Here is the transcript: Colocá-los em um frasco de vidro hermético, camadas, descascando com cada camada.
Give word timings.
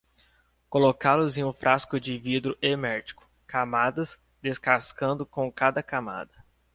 Colocá-los 0.67 1.37
em 1.37 1.43
um 1.43 1.53
frasco 1.53 1.99
de 1.99 2.17
vidro 2.17 2.57
hermético, 2.59 3.29
camadas, 3.45 4.17
descascando 4.41 5.27
com 5.27 5.51
cada 5.51 5.83
camada. 5.83 6.43